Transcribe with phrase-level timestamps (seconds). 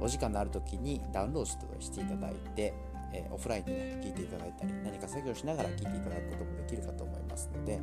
[0.00, 2.74] お時間のある時にダウンロードしていただいて、
[3.12, 7.80] えー、オフラインでね、聞いていただいたり、何か作業しながら聞いていただくこともできるかと思いますので、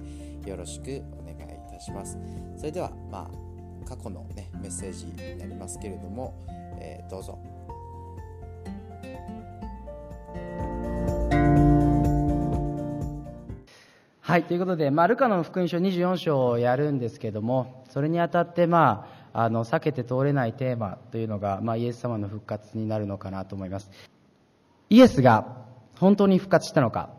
[0.49, 2.17] よろしくお願いいたします。
[2.57, 6.33] それでは、まあ、過去のね、メッセージになりますけれども、
[6.79, 7.39] えー、どうぞ。
[14.21, 23.89] はい、ということで、まあ、ルカの福音書24章をやるんですけども、それにあたって、まあ、あの避けて通れないテーマというのが、まあ、イエス様の復活になるのかなと思います。
[24.89, 25.57] イエスが
[25.99, 27.09] 本当に復活したのか、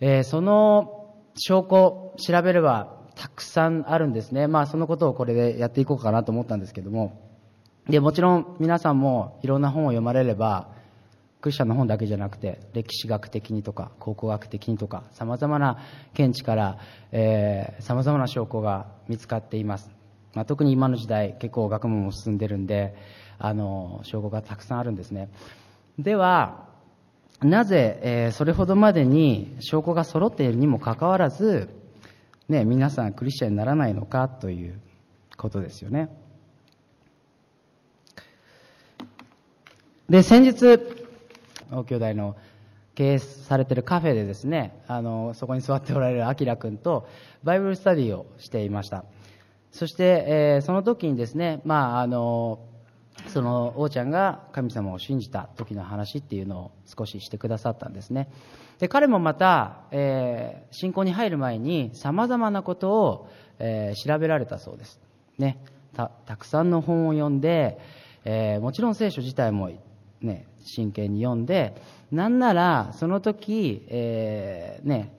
[0.00, 4.46] えー、その証拠調べればたくさんあるんですね。
[4.46, 7.30] まあそのことをこれでやっていこうかなと思ったんですけども。
[7.88, 10.68] でもちろん皆さんもいろんな本を読まれれば
[11.40, 15.78] クリスチャンの本だけじゃなくて歴史学的にとか考古学的にとかさまざまな
[16.14, 16.78] 見地から
[17.80, 19.99] さまざまな証拠が見つかっています。
[20.34, 22.94] まあ、特に今の時代結構学問も進んでるんで
[23.38, 25.28] あの証拠がたくさんあるんですね。
[25.98, 26.68] では
[27.42, 31.70] なぜ、えー、それほどまでに証拠が揃っているにもかかわらず、
[32.48, 34.78] ね、皆さんクリスチャンにならないのかという
[35.36, 36.10] ことですよね。
[40.08, 40.78] で先日
[41.70, 42.36] 大兄弟の
[42.96, 47.08] 経営されてるカフェでですねあのそこに座っておられるあきら君と
[47.44, 49.04] バイブルスタディをしていました。
[49.72, 52.60] そして、えー、その時にですね、まあ、あの、
[53.28, 58.30] その王ちゃんが神様を信じた時の話っていうのを少ししてくださったんですね。
[58.78, 63.28] で、彼もまた、えー、信仰に入る前に様々なことを、
[63.58, 65.00] えー、調べられたそうです。
[65.38, 65.62] ね。
[65.94, 67.78] た、たくさんの本を読んで、
[68.24, 69.70] えー、もちろん聖書自体も
[70.20, 71.74] ね、真剣に読んで、
[72.10, 75.14] なんならその時、えー、ね、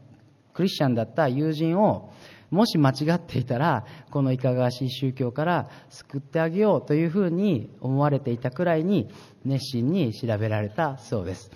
[0.53, 2.11] クリスチャンだった友人を、
[2.51, 9.09] もし間違っていたら、このいかがわしい宗教から救ってあげようというふうに思われていたくらいに
[9.45, 11.49] 熱心に調べられたそうです。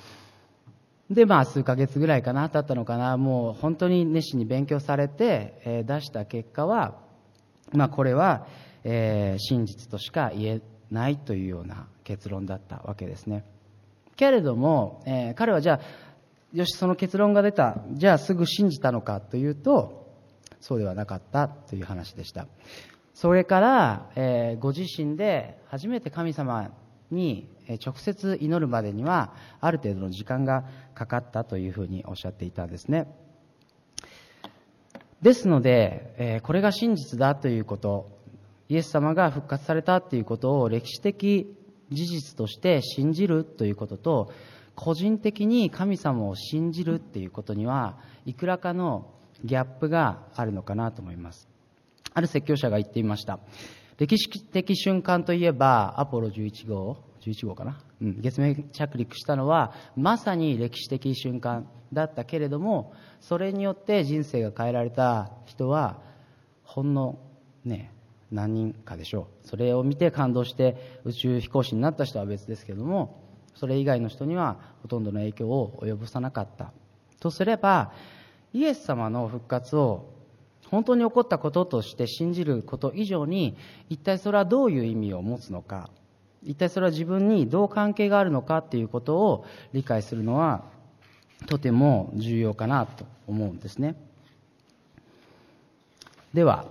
[1.09, 6.95] で、まあ、数ヶ月ぐらいかな、経ったのかな、もう本当に熱心に勉強されて、え、出した結果は、
[7.73, 8.47] まあ、これは、
[8.85, 13.43] え、真実としか言えないというような結論だったわけですね。
[14.15, 15.79] けれども、えー、彼はじゃあ、
[16.53, 17.83] よし、その結論が出た。
[17.91, 20.04] じゃあすぐ信じたのかというと、
[20.65, 22.47] そうではなかったという話でした。
[23.13, 26.71] それから、えー、ご自身で初めて神様
[27.11, 27.47] に
[27.85, 30.65] 直接祈るまでにはある程度の時間が
[30.95, 33.05] かかったというふうにおっしゃっていたんですね。
[35.21, 38.09] ですので、えー、これが真実だということ
[38.67, 41.55] イエス様が復活されたということを歴史的
[41.91, 44.33] 事実として信じるということと
[44.73, 49.11] 個人的に神様を信じるっていうことにはいくらかの
[49.43, 51.47] ギャップがあるのかなと思います。
[52.13, 53.39] ある説教者が言っていました。
[53.97, 66.01] 歴史的瞬間といえば、アポロ11号、11号かな、うん、月面着陸したのは、まさに歴史的瞬間だったけれども、それによって人生が変えられた人は、
[66.63, 67.19] ほんの
[67.63, 67.91] ね、
[68.31, 69.47] 何人かでしょう。
[69.47, 73.23] それを見て感動して宇宙飛行士になった人は別ですけども、
[73.55, 76.73] それ以外の人にはほとんどの影響を及ぼさなかった。
[77.19, 77.93] とすれば、
[78.55, 80.13] イエス様の復活を
[80.71, 83.57] 本当に起こったこととして信じること以上に
[83.89, 85.89] 一体それはどういう意味を持つのか。
[86.41, 90.63] 一体それは自分にどう関係があるのかっていうことを理解するのは
[91.47, 93.95] とても重要かなと思うんですね。
[96.33, 96.65] では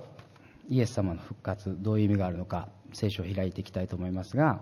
[0.71, 4.61] イエス様の復活どういう意味があるのか聖書を開いていきたいと思いますが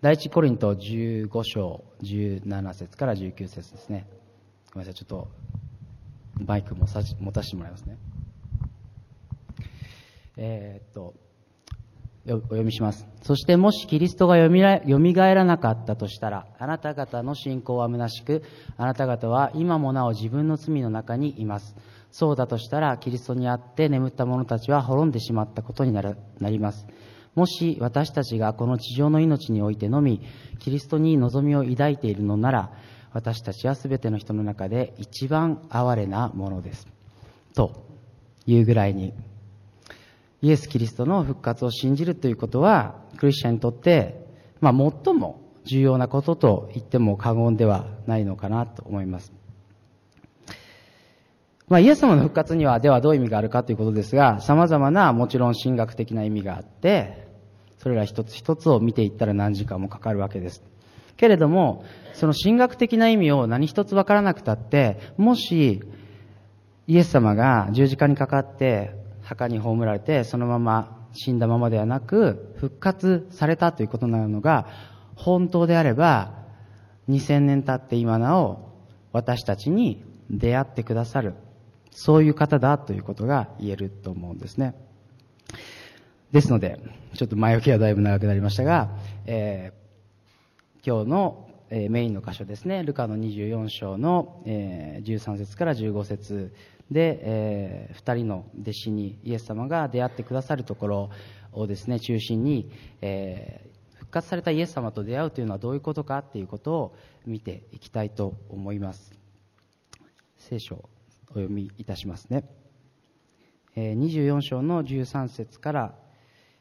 [0.00, 4.06] 第一コリント15章17節から19節ですね。
[4.72, 5.28] ごめんなさいちょっと
[6.46, 7.98] マイクもさ持たせてもらいますね。
[10.36, 11.14] えー、っと、
[12.26, 13.06] お読みします。
[13.22, 18.42] そしてもしキリストがよみがえらなかったとしたら、あなた方の信仰は虚しく、
[18.76, 21.74] あなた方は今もなお自分の罪の中にいます。
[22.10, 26.86] そうだとしたら、キリストにあって眠った者たちは滅んでしまったことになるなります。
[27.34, 30.20] もし私たちがこの地上の命においてのみ、
[30.58, 32.72] キリストに望みを抱いているのなら、
[33.12, 36.86] 私たちは全ての人の中で一番哀れなものです。
[37.54, 37.84] と
[38.46, 39.12] いうぐらいに、
[40.42, 44.26] イエス・キリストの復活を信じるということは、クリスチャンにとって、
[44.60, 44.72] まあ、
[45.04, 49.32] 最も重要なことと言っても過言ではないのかなと思います。
[51.68, 57.28] まあ、イエス様の復活には、ではどういう意味があるかということですが、様々なもちろん神学的な意味があって、
[57.78, 60.62] それら一つ一つを見ていったら何時間もかかるわけです。
[61.20, 61.84] けれども、
[62.14, 65.82] その神学的な意味を何一つわからなくたって、もし、
[66.86, 74.66] イエス様が十字架にかかって、墓に葬られて、そのまま死んだままではなく、復活されたということなのが、
[75.14, 76.32] 本当であれば、
[77.10, 78.70] 2000年経って今なお、
[79.12, 81.34] 私たちに出会ってくださる、
[81.90, 84.74] そういう方だということが言えると思うんですね。
[86.32, 86.80] ですので、
[87.12, 88.88] ちょっと前置きはだいぶ長くなりましたが、
[89.26, 89.79] えー、
[90.84, 96.54] 今日の、メインの箇所ですね、ルカの24章の、13節から15節
[96.90, 101.10] で、え、2人の弟子にイエス様が出会ってくださるところ
[101.52, 102.70] をですね、中心に、
[103.02, 106.96] え、復活されたイエス様と出会うというのはどういうことかっていうことを
[107.26, 109.12] 見ていきたいと思います。
[110.38, 110.88] 聖書を
[111.28, 112.44] お読みいたしますね。
[113.76, 115.94] 24章の13節から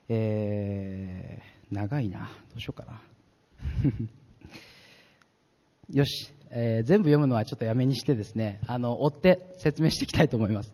[0.09, 2.19] えー、長いな。
[2.19, 2.25] ど
[2.57, 2.99] うしようかな。
[5.91, 10.73] よし、えー、全部読むのはちょっとやめにしてですね、あの、追って説明していきたいと思います。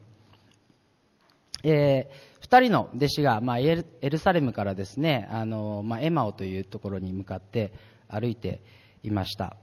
[1.63, 7.73] えー、二人の弟子が、まあ、エルエルサレムからですね、あの、まあ、エマオというところに向かって
[8.07, 8.61] 歩いて
[9.03, 9.57] いました。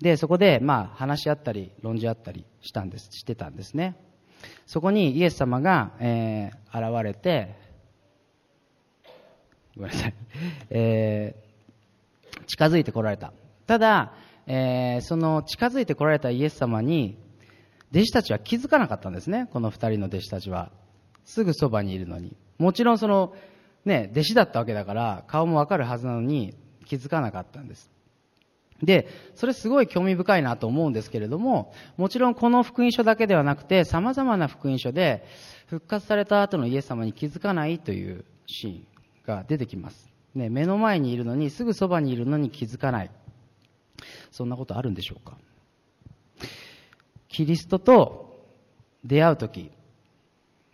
[0.00, 3.96] で、そこで、まあ、話し合ったり、論じ合ったりしたんです、してたんですね。
[4.66, 7.54] そこにイエス様が、えー、現れて、
[9.76, 10.14] ごめんなさい。
[10.70, 11.45] えー、
[12.46, 13.32] 近づいてこられた。
[13.66, 14.14] ただ、
[14.46, 17.18] えー、その近づいてこられたイエス様に、
[17.92, 19.48] 弟子たちは気づかなかったんですね。
[19.52, 20.70] この二人の弟子たちは。
[21.24, 22.36] すぐそばにいるのに。
[22.58, 23.34] もちろんその、
[23.84, 26.54] ね、弟子だったわけだから、顔もわかるはずなのに
[26.86, 27.90] 気づかなかったんです。
[28.82, 35.24] で、それすごい興味深いなと思うんですけれども、もちろんこの福音書だけではなくて、様々な福音書で、
[35.66, 38.86] 復活された後のイエス様に気づかないというシーン
[39.26, 40.15] が出てきます。
[40.36, 43.10] ね、目の前にいるのに、すぐそばにいるのに気づかない。
[44.30, 45.38] そんなことあるんでしょうか
[47.28, 48.46] キリストと
[49.02, 49.70] 出会うとき、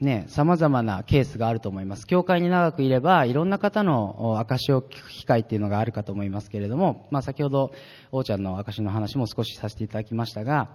[0.01, 2.09] ね、様々なケースがあると思います。
[2.09, 7.73] 教会に長くいれば、いろんな方の証を聞く機会っていうのがあるかと思いますけれども、まあ先ほど、
[8.11, 10.71] 王ちゃんの証の話も少しさせていただきましたが、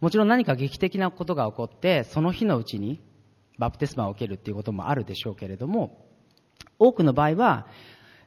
[0.00, 3.00] もちろん何か劇的なことが起こって、その日のうちに
[3.56, 6.04] バプテスマを受けるっていうこともあるでしょうけれども、
[6.78, 7.66] 多くの場合は、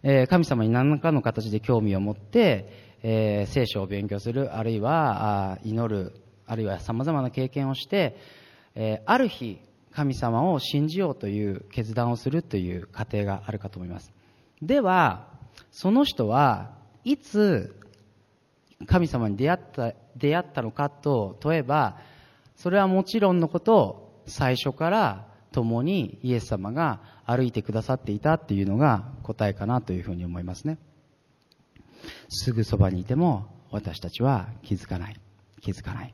[0.04, 6.14] え、神様に何らかの形で興味を持って、え、聖書を勉強する、あるいはあ祈る、
[6.46, 8.18] あるいは様々な経験をして、
[8.76, 9.60] え、ある日、
[9.92, 14.14] 神様を信じようという決断をするという過程があるかと思います。
[14.62, 15.28] では、
[15.72, 16.72] その人は
[17.04, 17.76] いつ
[18.86, 21.98] 神様に出会った、出会ったのかと問えば、
[22.56, 30.78] それはもちろんのこと、最初から共にイエス様が歩いてくださっていたっていうのが答えかなというふうに思いますね。
[32.30, 35.16] すぐそばにいても私たちは気づかない。
[35.62, 36.14] 気づかない。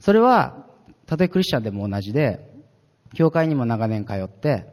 [0.00, 0.66] それは、
[1.06, 2.50] たとえクリスチャンでも同じで、
[3.14, 4.66] 教会にも長年通って、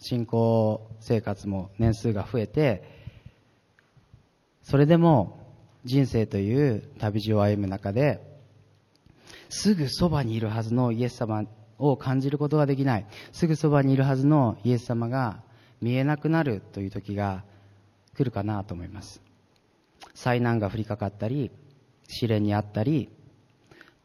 [0.00, 2.82] 信仰生活も年数が増えて、
[4.62, 5.40] それでも
[5.84, 8.20] 人生という旅路を歩む中で、
[9.48, 11.44] すぐそばにいるはずのイエス様
[11.78, 13.06] を感じることができない。
[13.32, 15.42] すぐそばにいるはずのイエス様が
[15.80, 17.44] 見えなくなるという時が
[18.14, 19.22] 来るかなと思います。
[20.14, 21.50] 災難が降りかかったり、
[22.08, 23.08] 試練にあったり、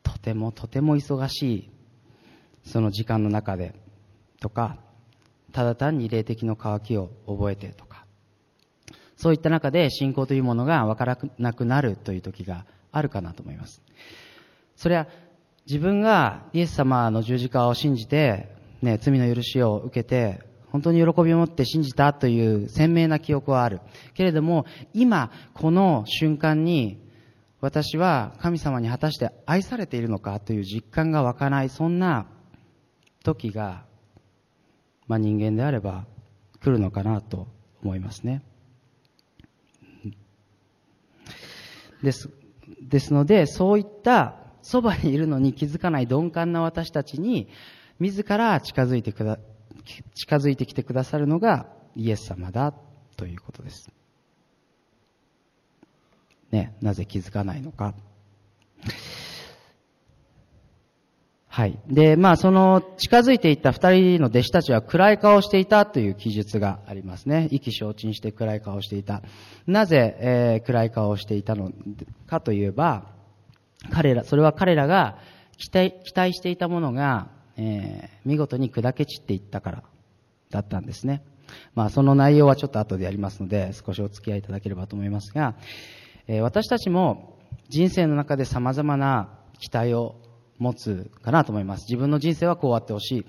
[0.03, 1.69] とてもとても忙しい
[2.65, 3.73] その時間の中で
[4.39, 4.77] とか、
[5.51, 8.05] ただ単に霊的の渇きを覚えてとか、
[9.17, 13.81] そういった中で信仰というものがわからなくなるという時があるかなと思います。
[14.75, 15.07] それは
[15.65, 18.49] 自分がイエス様の十字架を信じて、
[18.81, 20.41] ね、罪の許しを受けて、
[20.71, 23.79] 本当に喜びを持って信じたという鮮明な記憶はある。
[24.13, 26.99] けれども、今、この瞬間に、
[27.61, 32.25] 私は神様に果たして愛されているのかという実感が湧かない、そんな
[33.23, 33.85] 時が、
[35.07, 36.05] まあ人間であれば
[36.59, 37.47] 来るのかなと
[37.81, 38.43] 思いますね。
[42.01, 42.29] です。
[42.81, 47.47] ですので、そういったそばにいるのに気づかない鈍感な私たちに、
[47.99, 49.37] 自ら近づいてくだ、
[50.15, 52.73] 近づいてきてくださるのがイエス様だ
[53.17, 53.91] ということです。
[56.51, 57.93] ね、なぜ気づかないのか。
[61.47, 61.77] はい。
[61.87, 67.47] で、まあ、その、近づいていった二人の弟子たちは暗い顔をしていたという記述がありますね。
[67.51, 69.21] 意気消沈して暗い顔をしていた。
[69.67, 71.71] なぜ、えー、暗い顔をしていたの
[72.25, 73.13] かといえば、
[73.91, 75.17] 彼ら、それは彼らが
[75.57, 79.83] 期待、期待していたものが、えー、見事に砕け散っていったから
[80.49, 81.23] だったんですね。
[81.75, 85.55] まあ、その内容はちょっと後でやりますので、少しお付き合いいただければと思いますが、
[86.27, 87.37] えー、私たちも
[87.69, 90.15] 人生の中で様々な期待を
[90.57, 91.85] 持つかなと思います。
[91.89, 93.25] 自分の人生はこうあってほしい。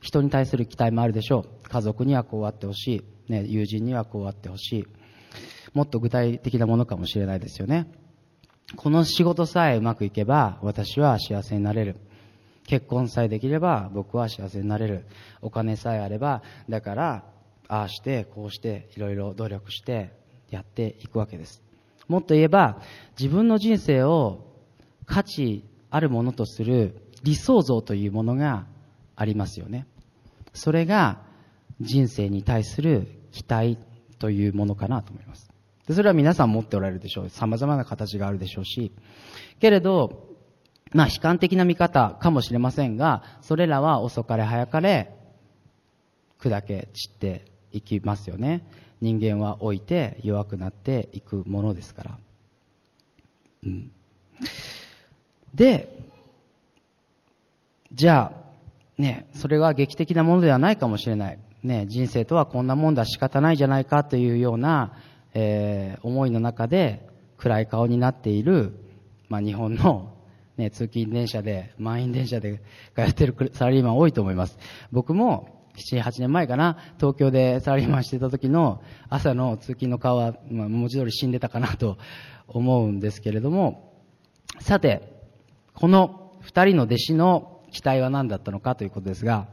[0.00, 1.68] 人に対する期待もあるでしょう。
[1.68, 3.32] 家族にはこうあってほしい。
[3.32, 4.86] ね、友人にはこうあってほしい。
[5.74, 7.90] もっと具体的なものかもしれないですよね。
[8.76, 11.96] この仕事さえうまくいけば私は幸せになれる。
[12.66, 15.06] 結婚さえできれば僕は幸せになれる。
[15.40, 17.24] お金さえあれば、だから、
[17.66, 20.12] ああして、こうして、いろいろ努力して
[20.50, 21.62] やっていくわけです。
[22.08, 22.80] もっと言えば、
[23.18, 24.44] 自分の人生を
[25.06, 28.66] 価値あるものとする理想像というものが
[29.16, 29.86] ありますよね。
[30.52, 31.22] それが
[31.80, 33.78] 人生に対する期待
[34.18, 35.50] というものかなと思います。
[35.88, 37.28] でそれは皆さん持っておられるでしょう。
[37.30, 38.92] 様々な形があるでしょうし。
[39.58, 40.28] けれど、
[40.92, 45.14] まあ悲観的な見方かもしれませんが、それらは遅かれ早かれ
[46.38, 48.66] 砕け散っていきますよね。
[49.00, 52.18] 人間は老いて弱くなっていくものですから。
[53.64, 53.90] うん。
[55.54, 55.98] で、
[57.92, 61.38] じゃあ、ね、それは劇的なものではないかもしれない。
[61.62, 64.92] ね、人生とはこんなもんだ仕方ないじゃないかというような、
[65.34, 68.72] えー、思いの中で暗い顔になっている、
[69.28, 70.14] まあ、日本の、
[70.56, 72.60] ね、通勤電車で、満員電車で
[72.94, 74.58] 通ってるサラリーマン多いと思います。
[74.90, 81.98] 僕も7、8年前かな、東京でサラリーマンしてた時の朝の通勤の顔は、まあ、文字通り死んでたかなと
[82.48, 83.94] 思うんですけれども、
[84.60, 85.18] さて、
[85.74, 89.46] この二人の弟子の期待は何だったのかということですが、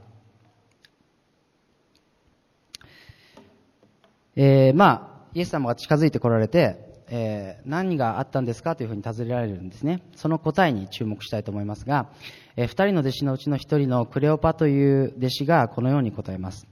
[4.36, 6.78] えー、まあ、イエス様が近づいてこられて、
[7.10, 10.02] えー、何があったんですかというふうに尋ねられるんですね。
[10.16, 12.08] その答えに注目したいと思いますが、
[12.56, 16.68] えー、二人の弟子のうちの一人のクレオパという弟子がこのように答えます。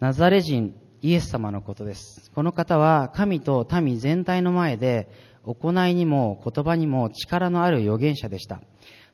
[0.00, 2.30] ナザレ人イエス様のことです。
[2.34, 5.08] この方は神と民全体の前で
[5.44, 8.60] 行いにも言葉にも力のある預言者でした。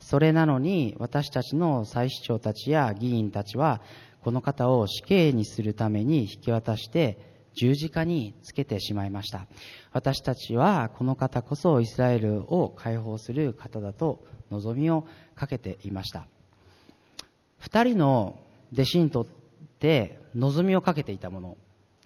[0.00, 3.80] それなのに私たちの祭司長たちや議員たちは
[4.20, 7.27] この方を死刑にするために引き渡して
[7.58, 9.48] 十字架につけてしまいました。
[9.92, 16.28] 私たちはこの方こそイスラエルを解放する方だと望みをかけていました。
[17.58, 18.38] 二人の
[18.72, 19.26] 弟子にとっ
[19.80, 21.56] て望みをかけていたもの、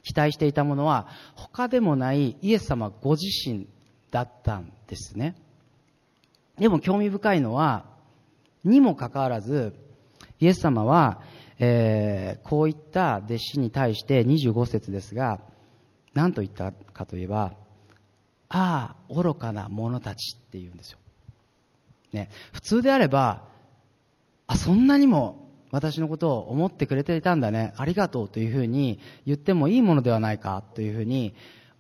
[0.03, 3.67] 期待していたものは他でもないイエス様ご自身
[4.11, 5.37] だったんですね。
[6.59, 7.85] でも興味深いのは、
[8.65, 9.75] にもかかわらず、
[10.41, 11.21] イエス様は、
[11.65, 15.39] えー、こういった弟子に対して25節ですが、
[16.13, 17.55] 何と言ったかといえば、
[18.49, 20.99] ああ、愚かな者たちって言うんですよ。
[22.13, 23.45] ね、普通であれば、
[24.49, 31.33] あ、そんなにも私のことを思ってくれていたんだね、ありがとうというふうに言ってもいいものではないかというふうに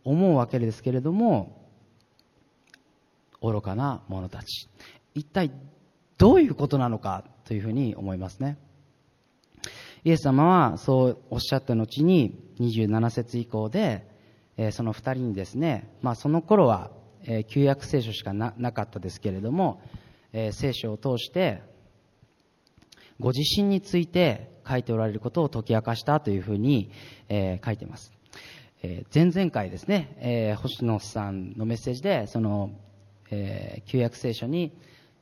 [0.04, 1.68] 思うわけですけれども、
[3.42, 4.68] 愚かな者たち。
[5.16, 5.50] 一体
[6.18, 8.58] どういうことなのかというふうに思いますね。
[10.04, 14.06] イエス様はそうおっしゃった後に27節以降で、
[14.56, 16.90] えー、その二人にですね、まあその頃は、
[17.24, 19.82] えー、旧約聖書しかなかったですけれども、
[20.32, 21.62] えー、聖書を通して
[23.20, 26.90] ご自身について書いておられることを解き明かしたというふうに、
[27.28, 28.12] え、書いてます。
[28.82, 32.70] え、前々回ですね、え、星野さんのメッセージで、その
[33.32, 34.72] え、旧約聖書に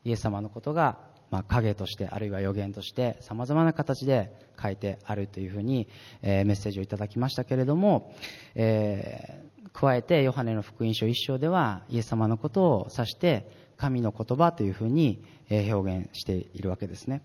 [0.04, 0.98] イエス様のことが、
[1.30, 5.88] まあ、影としてあるいは予言として様々な形で書いてあるというふうに、
[6.22, 8.14] えー、メッセージをいただきましたけれども、
[8.54, 17.22] えー、加えてヨハネの福音書一章ではイエス様のことを指して神の言葉というふうに、え表現しているわけですね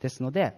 [0.00, 0.54] ですので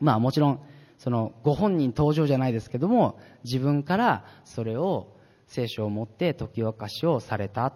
[0.00, 0.60] まあもちろん
[0.96, 5.14] そのご本人登場じゃないですけども自分からそれを
[5.46, 7.72] 聖書を持って解き明かしをされた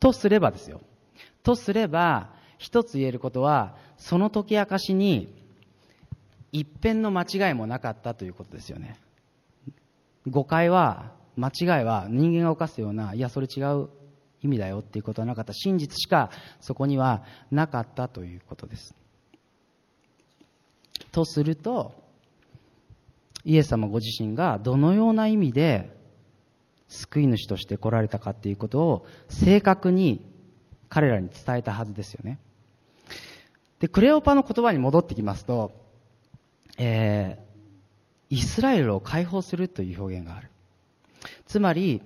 [0.00, 0.80] とすればですよ。
[1.42, 2.33] とすれば、
[2.64, 5.28] 一つ言えることは、その解き明かしに、
[6.50, 8.98] 一辺の間違いもなかったということですよね。
[10.26, 13.90] 誤解は、間違いは人間が犯すような、いや、それ違う
[14.42, 15.52] 意味だよっていうことはなかった。
[15.52, 18.94] 真実しかそこにはなかったということです。
[21.12, 21.92] とすると、
[23.44, 25.94] イエス様ご自身がどのような意味で
[26.88, 30.24] 救い主として来られたかっていうことを正確に
[30.88, 32.38] 彼らに伝えたはずですよね。
[33.84, 35.72] で、クレオパの言葉に戻ってきますと、
[36.78, 40.48] えー、イスラエルを解放するという表現がある。
[41.46, 42.00] つまり、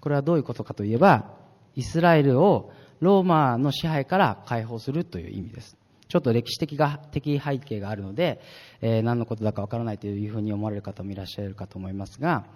[0.00, 1.34] これはどういうことかといえば、
[1.76, 5.76] イスラエルをローマの支配から解放するという意味です。
[6.08, 8.40] ちょっと歴史的が的背景があるので、
[8.80, 12.46] えー、何のことだかわからないというふうに思われる方もいらっしゃるかと思いますが、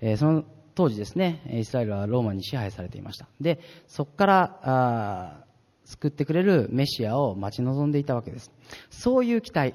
[0.00, 3.28] えー、その当時ですね、イスラエルはローマに支配されていました。
[3.38, 5.43] で、そこから、あ
[5.84, 8.50] 救ってくれるメシアを待ち望んでいたわけです。
[8.90, 9.74] そういう期待。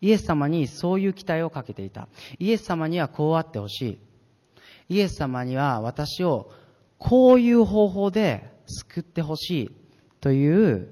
[0.00, 2.08] イエス様にそういう期待をかけていた。
[2.38, 3.98] イエス様にはこうあってほしい。
[4.96, 6.50] イエス様には私を
[6.98, 9.70] こういう方法で救ってほしい
[10.20, 10.88] という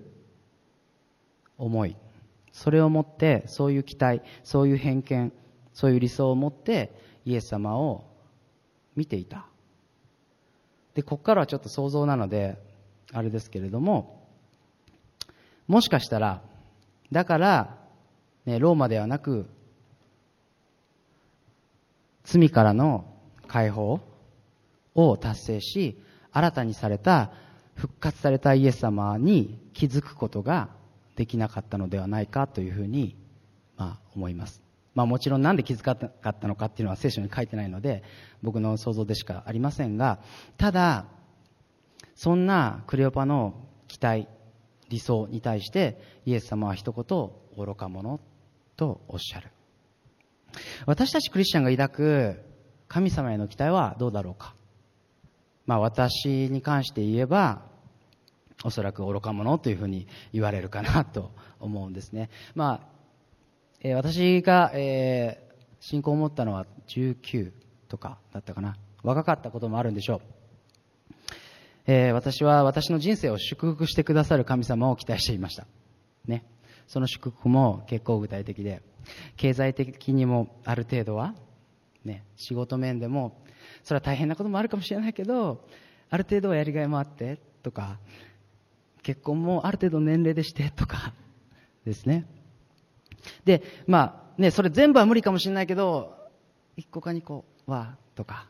[1.59, 1.97] 思い。
[2.53, 5.33] それを持って、そういう期待、そういう偏見、
[5.73, 6.93] そういう理想を持って
[7.25, 8.05] イエス様を
[8.97, 9.47] 見ていた。
[10.95, 12.59] で、ここからはちょっと想像なので、
[13.12, 14.26] あれですけれども、
[15.67, 16.43] もしかしたら、
[17.12, 17.79] だから、
[18.47, 19.49] ね、ローマではなく、
[22.25, 23.05] 罪からの
[23.47, 24.00] 解放
[24.95, 26.02] を達成し、
[26.33, 27.33] 新たにされた、
[27.75, 30.69] 復活されたイエス様に気づくことが
[31.17, 33.17] できなかったのではないかというふうに、
[33.76, 34.62] まあ、思います。
[34.95, 38.02] まあもちろんなんで気づかなかったのかっていうのは聖書に書いてないので、
[38.43, 40.19] 僕の想像でしかありませんが、
[40.57, 41.07] ただ、
[42.23, 43.55] そんなクレオパの
[43.89, 44.29] 期待、
[44.91, 48.21] 理想に対してイエス様は一言、愚か者
[48.77, 49.49] とおっしゃる。
[50.85, 52.43] 私たちクリスチャンが抱く
[52.89, 54.55] 神様への期待はどうだろうか？
[55.65, 57.62] まあ私に関して言えば、
[58.65, 62.29] おそらく愚か者というふうに言われるかなと思うんですね。
[62.55, 62.89] まあ、
[63.81, 67.50] えー、私が、えー、信仰を持ったのは19
[67.89, 68.77] とかだったかな。
[69.03, 70.40] 若かったこともあるんでしょう。
[71.93, 75.67] えー、私は私の人生を祝福してくださる神様を期待していました。
[76.25, 76.45] ね。
[76.87, 78.81] その祝福も結構具体的で、
[79.37, 81.35] 経済的にもある程度は、
[82.05, 83.43] ね、仕事面でも、
[83.83, 85.67] それは大変なこともあるかもしれないけど、
[86.11, 87.99] ある程度はやりがいもあって、とか、
[89.03, 91.13] 結婚もある程度年齢でしてとか
[91.85, 92.25] ですね。
[93.45, 96.15] で、まあね、それ全部は無理かもしれないけど、
[96.76, 98.47] 1個か2個はとか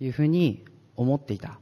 [0.00, 0.64] いうふうに
[0.96, 1.60] 思っていた。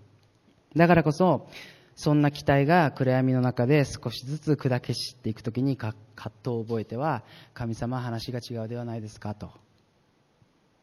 [0.77, 1.49] だからこそ、
[1.95, 7.23] そんな期待が暗闇の中で少しずつ砕け散っていくときに葛藤を覚えては、
[7.55, 9.51] 神様話が違うではないですかと。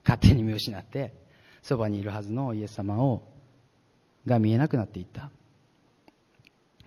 [0.04, 1.14] 勝手に見失って、
[1.62, 3.24] そばにいるはずのイエス様を、
[4.26, 5.30] が見えなくなっていった。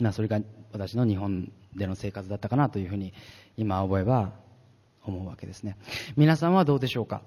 [0.01, 0.41] まあ、それが
[0.73, 3.13] 私の日本での生活だったかなというふうに
[3.57, 4.33] 今思えば
[5.05, 5.77] 思うわけですね
[6.17, 7.23] 皆さんはどうでしょうか、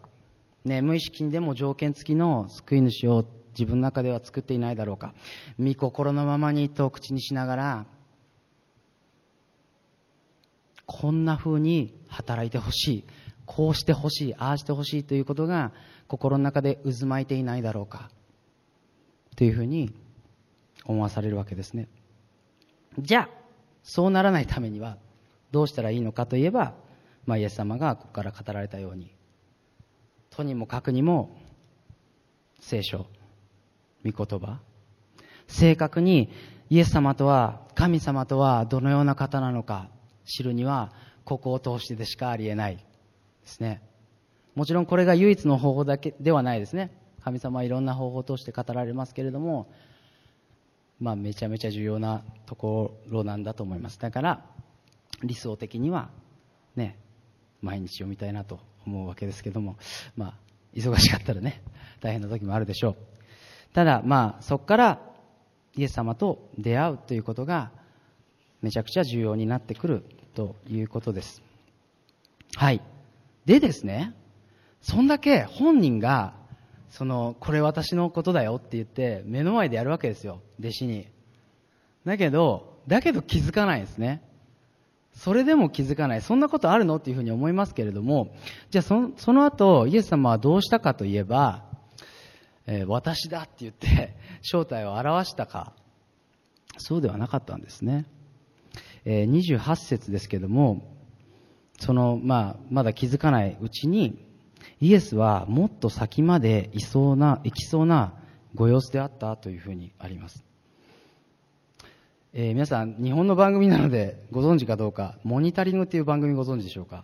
[0.65, 3.26] ね、無意識にでも条件付きの救い主を
[3.60, 5.13] 自分の中では作っていないだろうか。
[5.60, 7.86] 御心のままにと口にしながら
[10.86, 13.04] こんな風に働いてほしい。
[13.45, 15.72] こうしてほしいああしてほしいということが
[16.08, 18.10] 心の中で渦巻いていないだろうか。
[19.36, 19.93] というふうに
[20.86, 21.88] 思わされるわけですね。
[22.98, 23.30] じゃあ、
[23.84, 24.98] そうならないためには
[25.52, 26.74] どうしたらいいのかといえば、
[27.26, 29.12] まあ、イエス様がここから語られたように、
[30.30, 31.38] とにもかくにも
[32.60, 33.08] 聖書、
[34.06, 34.60] 御言葉、
[35.48, 36.30] 正確に
[36.70, 39.90] イエス様とは、神様とはどのような方なのか
[40.26, 40.92] 知るには、
[41.24, 42.84] ここを通してでしかありえないで
[43.46, 43.82] すね。
[44.56, 46.92] もちろんこれが唯一の方法だけではないですね。
[47.24, 49.72] 神様はいろんな方法を通して語られますけれども、
[51.00, 54.46] まあ、めちゃめちゃ重要なところなんだと思いますだから
[55.24, 56.10] 理想的には
[56.76, 56.98] ね
[57.62, 59.78] 毎日読みたいなと思うわけですけども
[60.16, 60.34] まあ
[60.74, 61.62] 忙しかったらね
[62.02, 62.96] 大変な時もあるでしょう
[63.74, 65.00] ただまあそこから
[65.76, 67.72] イエス様と出会うということが
[68.62, 70.04] めちゃくちゃ重要になってくる
[70.36, 71.42] ということです
[72.56, 72.82] はい
[73.46, 74.14] でですね
[74.82, 76.34] そんだけ本人が
[76.90, 81.08] その、これ私のことだよって言って、目の前でやるわけですよ、弟子に。
[82.06, 84.24] だけど、だけど気づかないですね。
[85.14, 86.22] それでも気づかない。
[86.22, 86.96] そんなことあるの？
[86.96, 88.36] っていうふうに思いますけれども、
[88.72, 91.64] じゃあその、その後、イエス様はどうしたかといえば、
[92.72, 95.74] えー、私だって言って、正体を表したか。
[96.78, 98.06] そうではなかったんですね。
[99.06, 100.84] えー、28節ですけども、
[101.80, 104.24] その、まあ、まだ気づかないうちに、
[104.80, 108.14] イエスはもっと先までいそうな、行きそうな
[108.54, 110.46] ご様子であったというふうにあります。
[112.34, 117.04] えー、皆さん、日本の番組なのでご存知かどうか、モニタリングっていう番組ご存知でしょうか？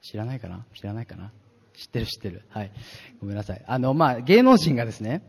[0.00, 0.64] 知らないかな？
[0.74, 1.32] 知らないかな？
[1.76, 2.42] 知ってる知ってる。
[2.48, 2.72] はい。
[3.20, 3.62] ごめんなさい。
[3.66, 5.22] あの、まあ、芸能人がですね、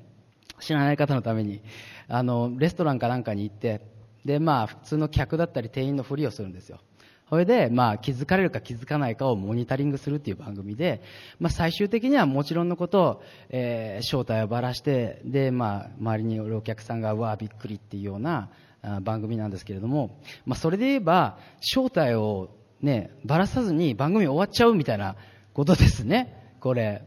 [0.60, 1.62] 知らない方のために、
[2.08, 3.82] あの、レストランかなんかに行って、
[4.26, 6.80] で、まあ、普通の客だったり店員のふりをするんですよ。
[7.30, 11.02] それで、まあ、気づかれるか気づかないかをモニタリングするっていう番組で、
[11.40, 18.50] まあ、最終的にはもちろんのこと、えー、正体をばらして、で、まあ、周りにいるお客さんが、うわ、びっくりっていうような
[19.02, 22.50] 番組なんですけれども、まあ、それで言えば、正体を
[22.82, 25.18] ね、ばらさずに番組終わっちゃうみたいな
[25.58, 27.02] ことですね、これ。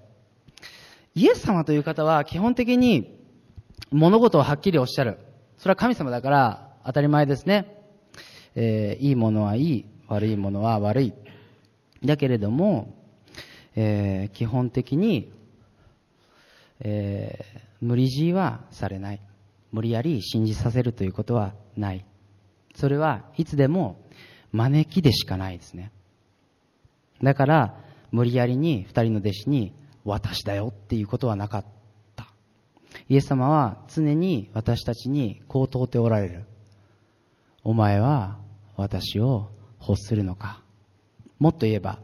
[1.15, 3.17] イエス様という方は基本的に
[3.93, 5.19] 物事をはっきりおっしゃる。
[5.57, 7.81] それは神様だから当たり前ですね。
[8.57, 11.13] えー、いいものはいい、悪いものは悪い。
[12.05, 12.93] だけれども、
[13.77, 15.33] えー、基本的に、
[16.81, 19.21] えー、無理強いはされない。
[19.71, 22.05] 無理やり信じさせるということはない。
[22.75, 24.01] それはいつでも
[24.51, 25.93] 招きでしかないですね。
[27.23, 29.73] だから、無理やりに二人の弟子に
[30.05, 31.65] 私だよっていうことはなかっ
[32.17, 32.29] た。
[33.09, 36.45] イエス様は常に私たちにこう問うておられる。
[37.63, 38.39] お前は
[38.77, 40.63] 私を欲するのか。
[41.39, 41.99] もっと言えば、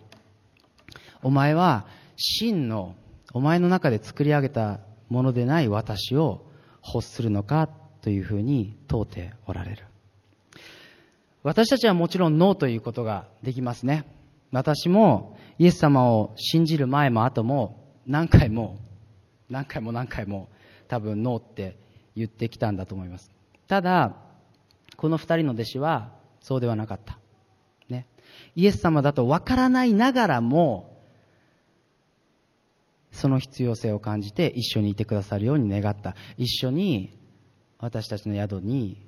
[1.23, 2.95] お前は真の
[3.33, 6.47] お前の中で作り上げたものでない私を
[6.87, 7.69] 欲するのか
[8.01, 9.85] というふうに問うておられる。
[11.42, 14.05] 私たちはもちろんノーということができますね。
[14.57, 18.79] 私もイエス様を信じる前も後も何回も
[19.51, 20.49] 何回も何回も
[20.88, 21.77] 多分ノーって
[22.14, 23.31] 言ってきたんだと思います。
[23.69, 24.16] ただ、
[24.97, 27.19] この二人の弟子はそうではなかった。
[27.88, 28.07] ね。
[28.55, 31.03] イエス様だとわからないながらも、
[33.12, 36.14] その必要性を感じて一緒にいてくださるように願った。
[36.38, 37.19] 一緒に
[37.79, 39.03] 私たちの宿に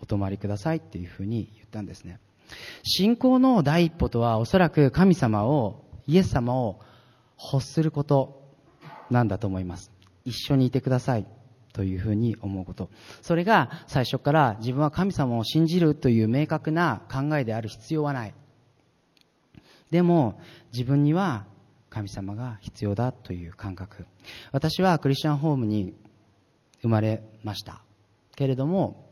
[0.00, 2.18] お泊まりくださいっていうふうに言ったんですね。
[2.82, 6.80] 信仰の第一歩とはおそらく神様を、イエス様を
[7.52, 8.42] 欲すること
[9.10, 9.90] なんだと思います。
[10.24, 11.26] 一緒にいてください。
[11.72, 12.90] というふうに思うこと。
[13.22, 18.34] それが最初から自分は神様を信じるという明確な考えである必要はない。
[19.90, 20.40] でも
[20.72, 21.46] 自分には
[21.88, 24.06] 神様が必要だという感覚。
[24.52, 25.94] 私はクリスチャンホームに
[26.82, 27.82] 生まれました。
[28.36, 29.10] けれども、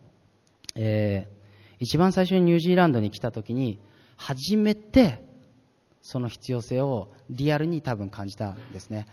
[0.74, 1.37] えー、
[1.78, 3.78] 一番最初にニュージーランドに来た時に
[4.16, 5.22] 初めて
[6.02, 9.06] その必要性をリアルに多分感じたんですね。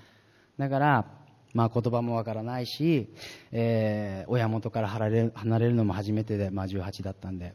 [0.57, 1.05] だから、
[1.53, 3.09] まあ、言葉もわからないし、
[3.51, 7.53] えー、親元から離れ離れるのも初めてで、まあ、18だったんで。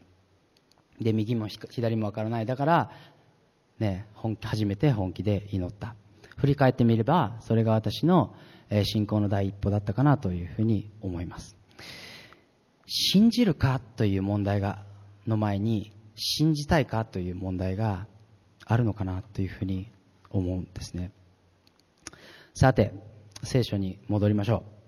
[1.00, 2.46] で右も左もわからない。
[2.46, 2.90] だから、
[3.78, 5.94] ね、本初めて本気で祈った。
[6.36, 8.34] 振り返ってみればそれが私の
[8.84, 11.56] 信仰の第一歩だったかなというふうに思います。
[12.86, 14.89] 信じるかという問題が
[15.26, 18.06] の前に信じたいかという問題が
[18.66, 19.90] あるのかなというふうに
[20.30, 21.12] 思うんですね
[22.54, 22.92] さて
[23.42, 24.80] 聖書に戻りましょう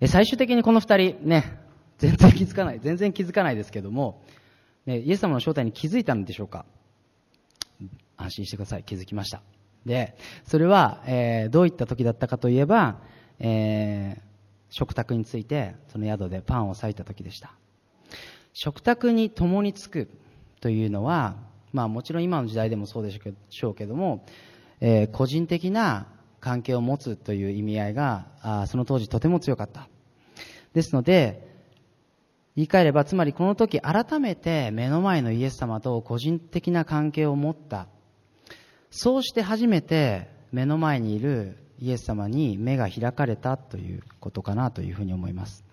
[0.00, 0.06] え。
[0.06, 1.58] 最終的にこの二人ね、
[1.98, 4.24] 全然気づかない、全然気づかないですけども、
[4.86, 6.66] ね、イエス様の正体に気づいたんでしょうか？
[8.16, 8.84] 安心してください。
[8.84, 9.42] 気づきました。
[9.86, 13.00] で、それは、えー、どういった時だったかといえば、
[13.38, 14.20] えー、
[14.70, 17.54] 食卓について、その宿でパンを裂いた時でした。
[18.54, 20.08] 食卓に共につく
[20.60, 21.34] というのは、
[21.72, 24.24] まあもちろん今の時代でもそうでしょうけども、
[24.80, 26.06] えー、個人的な
[26.40, 29.88] 関係を持つという意味合いがあその当時とても強かった。
[30.72, 31.52] ですので
[32.54, 37.88] 言い換えればつまりこの時改めて目の前のイエス様と個人的な関係を持った。
[38.90, 45.63] そうして初めて目の前にいるイエス様に目が開かれたということかなというふうに思います。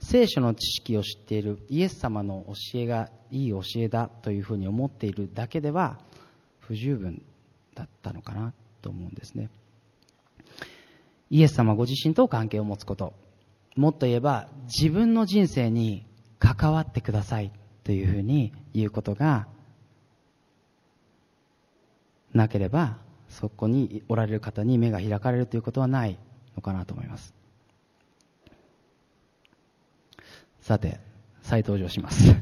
[0.00, 5.98] 聖書の知識を知っているイエス様の教えがいい教えだというふうに思っているだけでは
[6.60, 7.22] 不十分
[7.74, 9.50] だったのかなと思うんですね
[11.30, 13.12] イエス様ご自身と関係を持つこと。
[13.76, 16.06] もっと言えば、自分の人生に
[16.38, 17.52] 関わってください
[17.84, 19.46] というふうに言うことが
[22.32, 22.96] なければ、
[23.28, 26.18] そこにおられる方に目が開かれるということはない
[26.56, 27.37] のかなと思います。
[30.68, 31.00] さて、
[31.40, 32.36] 再登場します。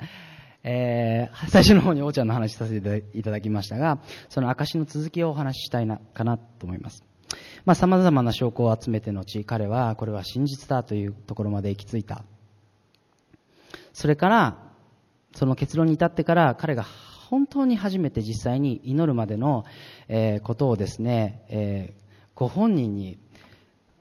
[0.62, 7.02] えー、最初の方におちゃんの話させていただきましたが、その証の続きをお話ししたいな、かなと思います。
[7.64, 12.24] まあ、様々な証拠を集めて後、彼はこれは真実だというところまで行き着いた。
[13.94, 14.58] それから、
[15.34, 19.64] その結論に至ってから彼が本当に初めて実際に祈るまでの、
[20.08, 22.02] えー、ことをですね、えー、
[22.34, 23.18] ご本人に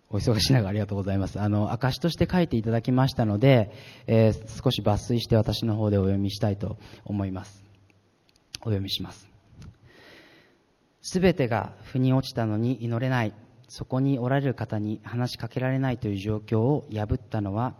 [0.10, 1.40] お忙しい中ありがとうございます。
[1.40, 3.72] あの、証として書いていただきましたので、
[4.08, 7.64] えー、少し抜粋して私の方でお読みしたいと思います。
[8.62, 9.28] お読みします。
[11.02, 13.34] すべてが腑に落ちたのに祈れない。
[13.68, 17.76] そこにおられる方に話しかけられないという状況を破ったのは、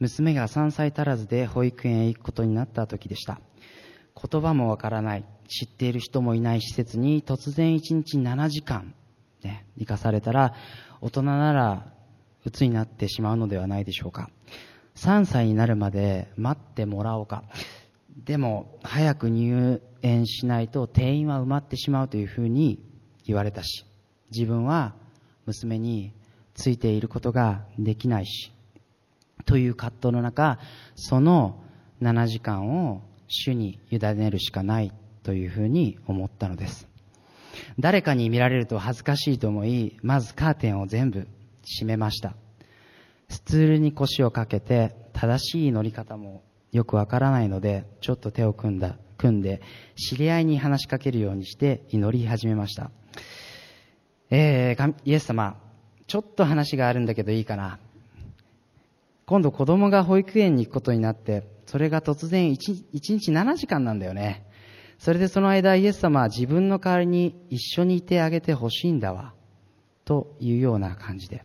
[0.00, 3.40] 娘が3歳足らずで保育園へ行くことになった時でした。
[4.30, 8.94] 言葉もわからない、知っている人もいない施設に突然1日7時間、
[9.42, 10.54] ね、生かされたら、
[11.00, 11.86] 大人なら
[12.44, 14.30] 鬱になってしまうのではないでしょうか。
[14.96, 17.44] 3歳になるまで待ってもらおうか。
[18.24, 22.82] でも、早く入園しないと定員は埋まってしまうというふうに
[23.24, 23.84] 言われたし、
[24.30, 24.94] 自分は
[25.46, 26.12] 娘に
[26.54, 28.52] ついていることができないし、
[29.44, 30.58] という葛藤の中、
[30.96, 31.62] その
[32.02, 36.87] 7時間を主に委ねるしかないというふうに思ったのです。
[37.78, 41.26] 誰かに見られると恥ずかしいと思い、まずカーテンを全部
[41.64, 42.34] 閉めました。
[43.28, 46.42] スツールに腰をかけて、正しい乗り方も
[46.72, 49.60] よくわからないので、ちょっと手を組んだ、組んで、
[49.96, 52.90] 知り合いに話しかけるようにして祈り始めました。
[54.30, 55.56] えー、イエス様、
[56.06, 57.78] ちょっと話があるんだけどいいかな。
[59.26, 62.56] 今度子供が保育園に行くことになって、それが突然 1,
[62.94, 64.46] 1日7時間なんだよね。
[64.98, 69.32] それでその間イエス様は自分の代わりに一緒にいてあげてほしいんだわ。
[70.04, 71.44] というような感じで。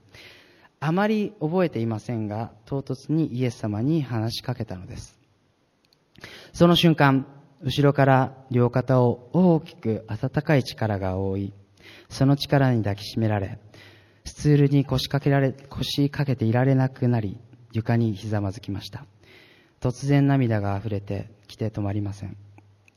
[0.80, 5.20] あまり覚えていませんが、唐突にイエス様に話しかけたのです。
[6.54, 7.26] その瞬間、
[7.62, 11.54] 後ろから両肩を大きく温かい力が覆い、
[12.10, 13.60] その力に抱きしめられ、
[14.26, 17.38] スツールに腰掛けられ、腰掛けていられなくなり、
[17.72, 19.06] 床にひざまずきました。
[19.80, 22.38] 突然涙が溢れてきて止まりません。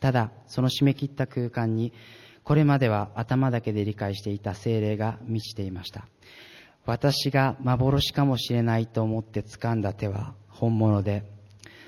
[0.01, 1.93] ただ、その締め切った空間に、
[2.45, 6.07] これまでは頭だけで理解していた精霊が満ちていました。
[6.85, 11.25] 私が幻かもしれないと思って掴んだ手は本物で、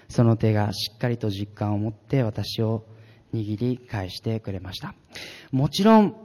[0.08, 2.84] その手がしっかりと実感を持って私を
[3.34, 4.94] 握り返してくれました。
[5.52, 6.16] もちろん、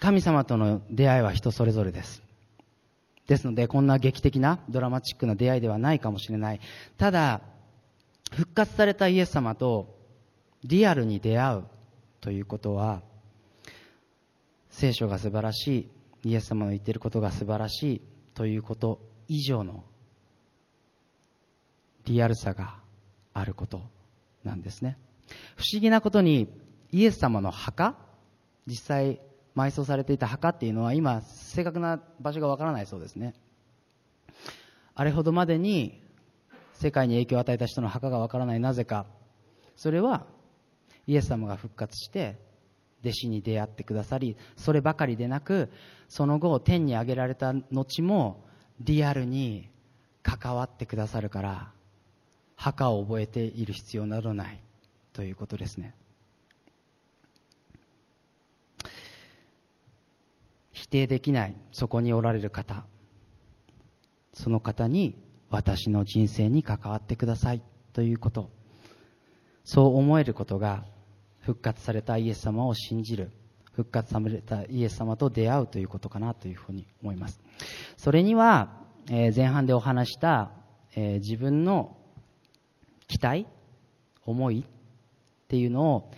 [0.00, 2.22] 神様との出会いは人それぞれです。
[3.26, 6.60] ですので、こんな劇的なドラマチックな出会いではないかもしれない。
[6.98, 7.40] ただ、
[8.32, 9.93] 復活されたイエス様と
[10.64, 11.64] リアルに出会う
[12.20, 13.02] ということは、
[14.70, 15.88] 聖書が素晴らし
[16.22, 18.00] い、イエス様の言っていることが素晴らしい
[18.32, 19.84] ということ以上の
[22.06, 22.78] リアルさが
[23.34, 23.82] あること
[24.42, 24.96] なんですね。
[25.56, 26.48] 不思議なことに、
[26.92, 27.96] イエス様の墓、
[28.66, 29.20] 実際
[29.54, 33.34] 埋葬されていた墓っていうのは今、正確な場所がわからないそうですね。
[34.94, 36.00] あれほどまでに
[36.72, 39.04] 世界に影響を与えた人の墓がわからないなぜか。
[39.76, 40.26] それは
[41.06, 42.36] イエス様が復活して
[43.04, 45.70] 弟子に出会ってくださり、そればかりでなく、
[46.08, 48.44] その後天に上げられた後も
[48.80, 49.68] リアルに
[50.22, 51.70] 関わってくださるから、
[52.56, 54.60] 墓を覚えている必要などない
[55.12, 55.94] ということですね。
[60.72, 62.84] 否定できないそこにおられる方
[64.34, 65.16] その方に
[65.48, 67.62] 私の人生に関わってください
[67.92, 68.50] ということ
[69.64, 70.84] そう思えることが
[71.44, 73.30] 復活されたイエス様を信じる
[73.72, 77.40] 復活されたイエス様と出会うということかなというふうに思います
[77.96, 78.70] それには、
[79.10, 80.52] え前半でお話した、
[80.94, 81.96] え自分の
[83.08, 83.46] 期待
[84.24, 86.10] 思いっていうのを、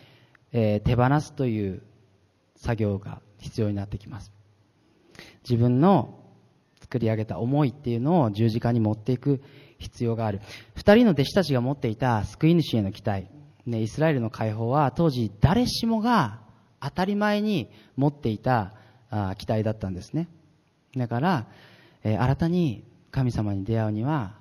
[0.53, 1.83] え手放すという
[2.57, 4.33] 作業が必要になってきます
[5.49, 6.21] 自分の
[6.81, 9.43] 作り上げた思いっていうのを十字架に持っていく
[9.79, 10.41] 必要がある。
[10.75, 13.27] 二人の弟子たちが持っていた救い主への期待。
[13.67, 16.39] ね、イスラエルの解放は当時誰しもが
[16.81, 18.75] 当たり前に持っていた
[19.11, 20.29] あ期待だったんですね。
[20.97, 21.47] だから、
[22.05, 24.35] えー、新たに神様に出会うには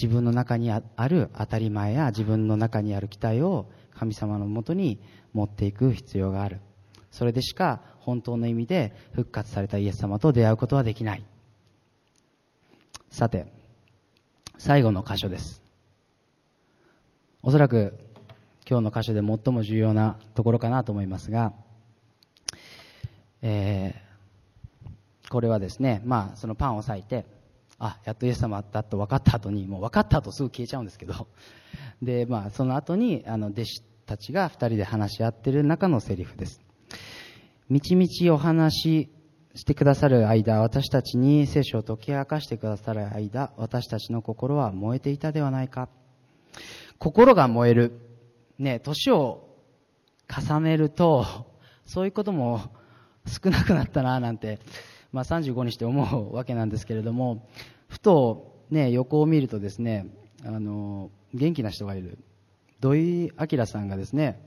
[0.00, 5.00] 自分の中にある当たり前や自分の中にある期待を神様のもとに
[5.32, 6.60] 持っていく必要がある。
[7.10, 11.24] それでしか本当の意味で復活されたイエス様と出会うことはできない。
[13.10, 13.46] さて、
[14.56, 15.62] 最後の箇所です。
[17.42, 17.98] おそらく
[18.68, 21.52] 今日の箇所で最も重要なところかなと思いますが、
[23.42, 27.26] えー、これはですね、まあ、そのパンを裂いて、
[27.78, 31.26] あ、やっとイエス様だと分かった後に、もう分かった後すぐ消えちゃうんですけど、
[32.00, 36.60] で、まあ、その後に、あの、弟子たちが二人で話し合ってる中のセリフです。
[37.68, 39.10] みちみちお話
[39.54, 45.88] してくださる間、私たちに聖書を解き明かしてくださる間、私たちの心は燃えていたではないか。
[46.98, 48.11] 心が燃える。
[48.62, 49.48] ね、年を
[50.28, 51.26] 重ねると、
[51.84, 52.60] そういうことも
[53.26, 54.60] 少なくなったな、なんて、
[55.10, 57.48] まあ35にして思うわけなんですけれども、
[57.88, 60.06] ふとね、横を見るとですね、
[60.44, 62.18] あの、元気な人がいる。
[62.80, 64.40] 土井明さんがですね、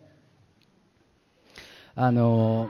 [1.93, 2.69] あの、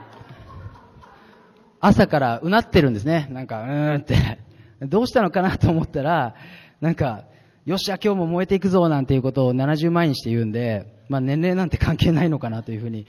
[1.80, 3.28] 朝からうなってるんですね。
[3.30, 4.40] なんか、うーんって。
[4.80, 6.34] どうしたのかなと思ったら、
[6.80, 7.24] なんか、
[7.66, 13.08] よっしゃ、今日も燃えていくぞなんていうことを70万にして言うんで、まあ年齢なんて関係ないのかなというふうに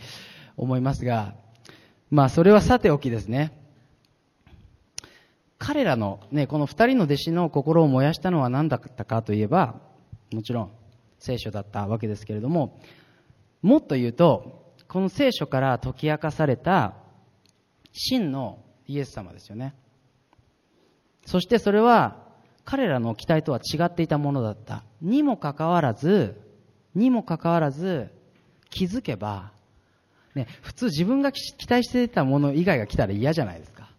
[0.58, 1.36] 思いますが、
[2.10, 3.56] まあそれはさておきですね。
[5.60, 9.76] 彼らのね、この二人の弟子の心を燃やしたのは何だったかといえば、
[10.34, 10.72] もちろん
[11.20, 12.80] 聖書だったわけですけれども、
[13.62, 16.96] もっと言うと、この聖書から解き明かされた
[17.92, 19.76] 真のイエス様ですよね。
[21.28, 22.26] そしてそれは
[22.68, 24.84] 彼らの期待とは違っていたものだった。
[25.02, 26.38] にもかかわらず、
[26.96, 28.10] にもかかわらず、
[28.70, 29.54] 気づけば、
[30.36, 33.90] ね、普通自分が期待していたもの以外が来たら嫌じゃないですか。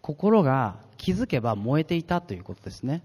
[0.00, 3.04] 心が気づけば燃えていたということですね。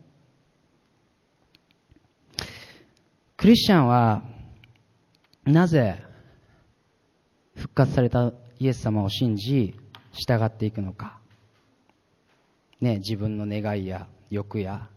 [3.38, 4.24] クリスチャンは、
[5.44, 6.04] なぜ、
[7.56, 9.80] 復活されたイエス様を信じ、
[10.12, 11.20] 従っていくのか。
[12.82, 14.90] ね、自分の願いや欲や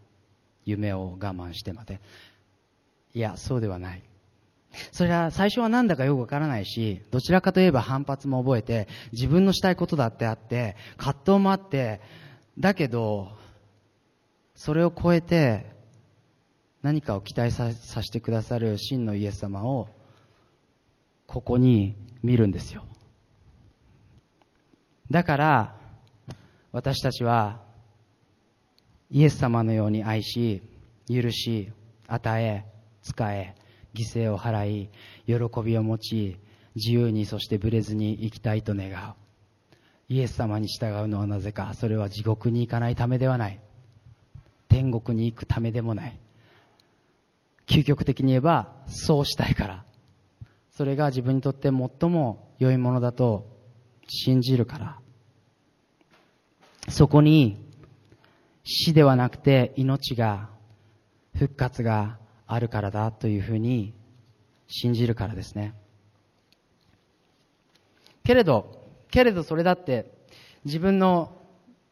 [0.65, 1.99] 夢を我慢してまで。
[3.13, 4.03] いや、そうではない。
[4.91, 12.01] それは最初はなんだかよくわからないし、どちらかといえば反発も覚えて、自分のしたいことだってあって、葛藤もあって、
[12.59, 13.31] だけど、
[14.55, 15.65] それを超えて、
[16.81, 19.89] 何かを期待ささせてくださる真のイエス様を、
[21.25, 22.85] ここに見るんですよ。
[25.09, 25.75] だから、
[26.71, 27.61] 私たちは
[29.11, 30.61] イエス様のように愛し、
[31.07, 31.71] 許し、
[32.07, 32.65] 与え、
[33.01, 33.55] 使え、
[33.95, 34.89] 犠牲を払い、
[35.25, 36.37] 喜びを持ち、
[36.75, 39.15] 自由にそしてぶれずに生きたいと願う。
[40.09, 43.59] イエス様に従うのはなぜか、それは地獄に行かないためではない。
[44.67, 46.19] 天国に行くためでもない。
[47.67, 49.85] 究極的に言えば、そうしたいから。
[50.71, 53.47] それが自分にとって最も良いものだと
[54.07, 54.99] 信じるから。
[56.89, 57.68] そこに
[58.71, 60.49] 死ではなくて命が、
[61.33, 63.93] 復活があるからだというふうに
[64.67, 65.73] 信じるからですね。
[68.23, 70.13] けれど、けれどそれだって
[70.65, 71.35] 自分の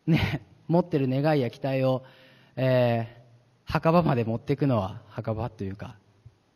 [0.05, 2.03] ね、持ってる願いや期待を、
[2.55, 5.95] えー、墓場まで持っていくのは墓場というか、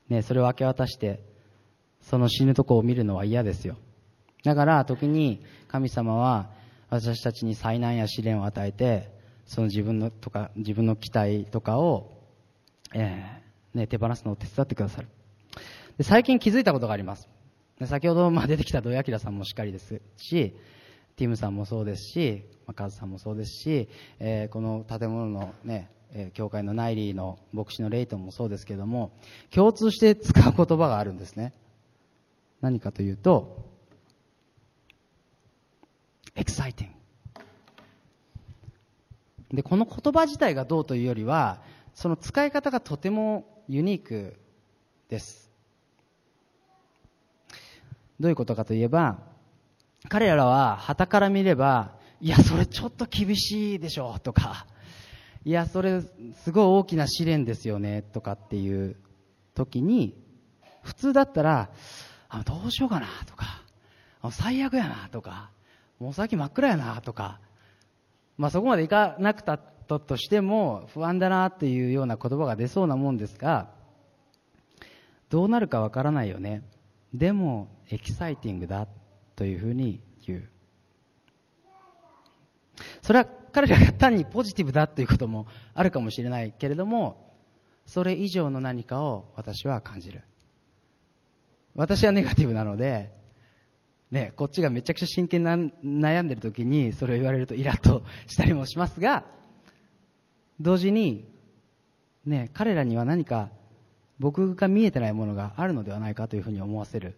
[0.07, 1.23] ね、それを明け渡して、
[2.01, 3.75] その死ぬとこを見るのは嫌ですよ。
[4.43, 6.51] だから時に神様は
[6.91, 9.20] 私たちに災難や試練を与えて、
[9.51, 12.09] その自分のとか、自分の期待とかを、
[12.93, 15.09] えー、ね、手放すのを手伝ってくださる。
[15.97, 17.27] で最近気づいたことがあります。
[17.77, 20.55] で先ほど、まあ、出てきた土屋明さんもしっかりですし、
[21.17, 25.91] ティムさんもそうですし、まあ、カズさんもそうですし、えー、この建物のね、
[26.33, 29.11] 教会のナイリーの牧師のレイトンもそうですけども、
[29.49, 31.51] 共通して使う言葉があるんですね。
[32.61, 33.69] 何かというと、
[36.37, 37.00] exciting。
[39.53, 41.61] で、この言葉自体がどうというよりは、
[41.93, 44.39] その使い方がとてもユニーク
[45.09, 45.51] です。
[48.19, 49.19] どういうことかといえば、
[50.07, 54.67] 彼らは旗から見れば、いや、それちょっと厳しいでしょ、とか、
[55.43, 58.95] いや、それすごい大きな試練ですよね、とかっていう
[59.55, 60.15] 時に、
[60.83, 61.71] 普通だったら、
[62.29, 63.63] あどうしようかな、とか、
[64.31, 65.49] 最悪やな、とか、
[65.99, 67.39] もう先真っ暗やな、とか、
[68.41, 73.69] まあ、そこまでいかなくたったとしても不安だなっていうような言葉が出そうなもんですが
[75.30, 76.63] どうなるかわからないよね。
[77.13, 78.88] でもエキサイティングだ
[79.36, 80.49] というふうに言う。
[83.04, 87.32] それは彼らが単にポジティブだということもあるかもしれないけれども
[87.86, 90.23] それ以上の何かを私は感じる。
[91.75, 93.20] 私はネガティブなので
[94.12, 99.24] ね、こっちがめちゃくちゃ真剣な悩んでる時にそれを言われるとイラッとしたりもしますが、
[100.60, 101.26] 同時に、
[102.26, 103.50] ね、彼らには何か
[104.19, 107.15] 僕が見えてないものがあるのではないかというふうに思わせる。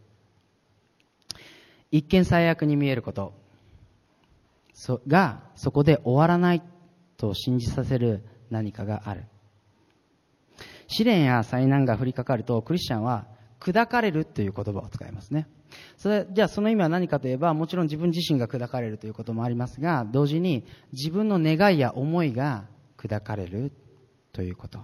[1.92, 3.34] 一見最悪に見えること
[5.08, 6.62] がそこで終わらない
[7.18, 9.26] と信じさせる何かがある。
[10.88, 13.26] 試練や災難が降りかかるとクリスチャンは
[13.64, 15.48] 砕かれるという言葉を使いますね。
[15.98, 22.66] それ、じゃあその意味は何かといえば、もちろん自分自身が砕かれるということもありますが、同時に自分の願いや思いが
[22.98, 23.72] 砕かれる
[24.34, 24.80] ということ。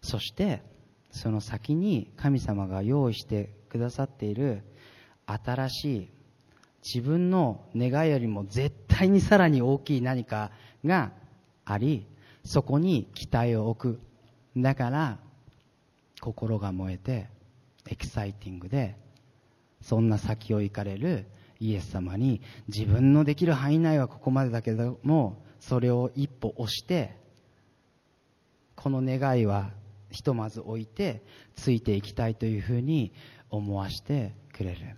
[0.00, 0.62] そして、
[1.10, 4.62] その先に神様が用意してくださっている
[5.26, 6.08] 新しい
[6.82, 10.50] 自分の願いよりも絶対にさらに大きい何か
[10.84, 11.12] が
[11.66, 12.06] あり、
[12.44, 14.00] そこに期待を置く。
[14.56, 15.18] だから、
[16.24, 17.28] 心が燃えて、
[17.86, 18.96] エキサイティングで、
[19.82, 21.26] そんな先を行かれる
[21.60, 27.18] イエス様に自分のできる範囲内はここまでだけども、それを一歩押して、
[28.74, 29.70] この願いは
[30.10, 31.22] ひとまず置いて
[31.56, 33.12] ついていきたいというふうに
[33.50, 34.96] 思わしてくれる。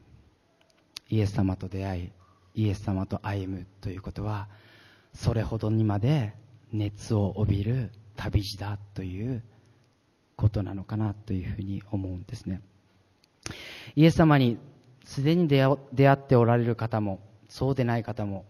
[1.08, 2.12] イエス様と出会い
[2.54, 4.48] イエス様と歩むということは
[5.14, 6.34] それほどにまで
[6.72, 9.42] 熱を帯びる旅路だという
[10.36, 12.60] ことなのかなというふうに思うんですね。
[13.94, 14.58] イエス様に
[15.04, 15.76] すでに出会
[16.14, 18.44] っておられる方もそうでない方も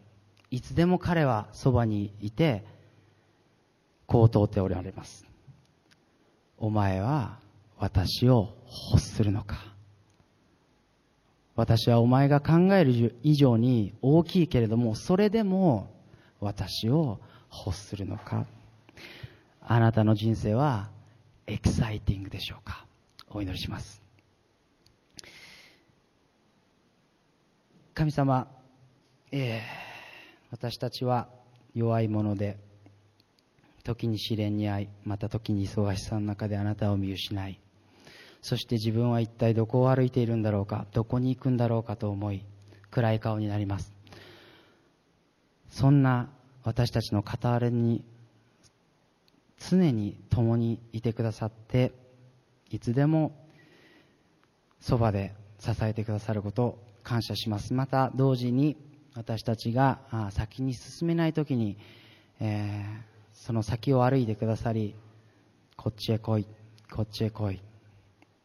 [0.50, 2.64] いつでも彼はそばにいて
[4.06, 5.26] こう問うておられます。
[6.58, 7.38] お前は
[7.78, 8.54] 私を
[8.92, 9.56] 欲するのか？
[11.54, 15.90] 私はお前が考える以上に大きいけれどもそれでも
[16.40, 17.18] 私を
[17.50, 18.46] 欲するのか？
[19.60, 20.88] あなたの人生は
[21.48, 22.86] エキサイティングでしょうか？
[23.30, 24.02] お祈りします。
[27.94, 28.48] 神様、
[29.30, 29.62] えー、
[30.50, 31.28] 私たちは
[31.74, 32.58] 弱いもので
[33.84, 37.60] 時に試練に遭いまた時に忙しさの中であなたを見失い
[38.42, 42.44] そして自分は一体どこを歩いているんだろうかどこに行くんだろうかと思い
[42.90, 43.94] 暗い顔になります。
[45.70, 46.28] そんな
[46.64, 48.04] 私たちの傍らに
[49.58, 51.92] 常に共にいてくださって
[52.70, 53.32] いつでも
[54.80, 57.72] そばで支えてくださることを感謝します。
[57.72, 58.76] また同時に
[59.14, 60.00] 私たちが
[60.30, 61.78] 先に進めない時に、
[62.40, 63.00] えー、
[63.32, 64.94] その先を歩いてくださり
[65.76, 66.46] こっちへ来い
[66.92, 67.62] こっちへ来い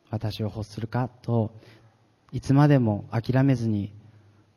[0.09, 1.51] 私を欲するかと
[2.31, 3.91] いつまでも諦めずに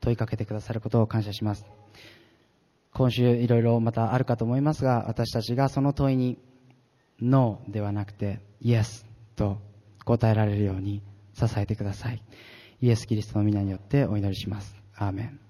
[0.01, 1.74] 問いかけてくださることを感謝します。
[2.95, 6.39] 今週いろいろまたあるかと思いますが私たちがその問いに
[7.21, 9.05] ノーではなくてイエス
[9.37, 9.59] と
[10.05, 11.03] 答えられるように
[11.35, 12.23] 支えてください。
[12.81, 14.77] イエス・キリストの皆によってお祈りします。
[14.97, 15.44] アーメン。